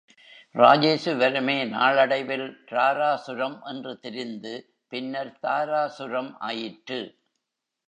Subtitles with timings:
[0.55, 4.53] ராஜேசுவரமே நாளடைவில் ராராசுரம் என்று திரிந்து
[4.87, 7.01] பின்னர் தாராசுரம் ஆயிற்று.